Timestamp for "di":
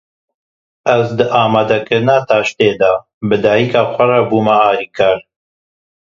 1.17-1.25